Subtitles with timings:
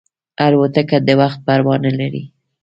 [0.45, 2.23] الوتکه د وخت پروا نه لري.